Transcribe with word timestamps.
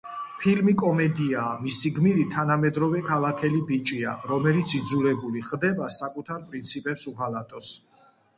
ფილმი 0.43 0.73
კომედიაა, 0.81 1.51
მისი 1.65 1.91
გმირი 1.97 2.25
თანამედროვე 2.35 3.01
ქალაქელი 3.09 3.61
ბიჭია, 3.67 4.15
რომელიც 4.33 4.75
იძულებული 4.81 5.45
ხდება 5.51 5.93
საკუთარ 5.99 6.43
პრინციპებს 6.51 7.07
უღალატოს. 7.15 7.71